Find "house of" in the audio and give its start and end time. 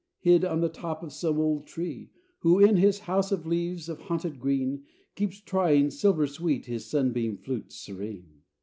3.01-3.45